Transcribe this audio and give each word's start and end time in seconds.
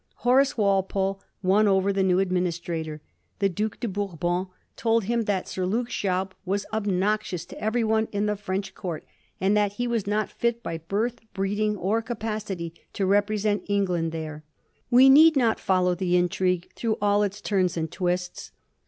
Horace 0.25 0.57
Walpole 0.57 1.21
won 1.43 1.67
over 1.67 1.93
the 1.93 2.01
new 2.01 2.17
administrator. 2.17 3.01
The 3.37 3.49
Duke 3.49 3.79
de 3.79 3.87
Bourbon 3.87 4.47
told 4.75 5.03
him 5.03 5.25
that 5.25 5.47
Sir 5.47 5.63
Luke 5.63 5.89
Schaub 5.89 6.31
was 6.43 6.65
ob 6.73 6.87
noxious 6.87 7.45
to 7.47 7.61
everyone 7.63 8.07
in 8.11 8.25
the 8.25 8.35
French 8.35 8.73
Court, 8.73 9.05
and 9.39 9.55
that 9.55 9.73
he 9.73 9.85
was 9.85 10.07
not 10.07 10.31
fit, 10.31 10.63
by 10.63 10.79
birth, 10.79 11.19
breeding, 11.35 11.77
or 11.77 12.01
capacity, 12.01 12.73
to 12.93 13.05
repre 13.05 13.39
sent 13.39 13.61
England 13.69 14.11
there. 14.11 14.43
We 14.89 15.07
need 15.07 15.35
not 15.37 15.59
follow 15.59 15.93
the 15.93 16.17
intrigue 16.17 16.71
through 16.75 16.97
all 16.99 17.21
its 17.21 17.39
turns 17.39 17.77
and 17.77 17.91
twists. 17.91 18.51